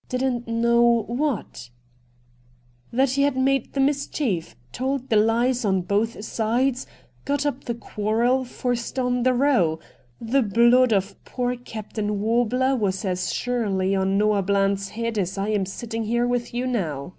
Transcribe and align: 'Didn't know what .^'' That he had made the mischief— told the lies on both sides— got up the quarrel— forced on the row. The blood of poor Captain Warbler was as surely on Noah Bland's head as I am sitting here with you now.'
'Didn't 0.08 0.48
know 0.48 1.04
what 1.06 1.52
.^'' 1.06 1.52
That 2.92 3.10
he 3.10 3.22
had 3.22 3.36
made 3.36 3.72
the 3.72 3.78
mischief— 3.78 4.56
told 4.72 5.08
the 5.10 5.14
lies 5.16 5.64
on 5.64 5.82
both 5.82 6.24
sides— 6.24 6.88
got 7.24 7.46
up 7.46 7.62
the 7.62 7.74
quarrel— 7.76 8.44
forced 8.44 8.98
on 8.98 9.22
the 9.22 9.32
row. 9.32 9.78
The 10.20 10.42
blood 10.42 10.92
of 10.92 11.24
poor 11.24 11.54
Captain 11.54 12.20
Warbler 12.20 12.74
was 12.74 13.04
as 13.04 13.32
surely 13.32 13.94
on 13.94 14.18
Noah 14.18 14.42
Bland's 14.42 14.88
head 14.88 15.18
as 15.18 15.38
I 15.38 15.50
am 15.50 15.64
sitting 15.66 16.02
here 16.02 16.26
with 16.26 16.52
you 16.52 16.66
now.' 16.66 17.14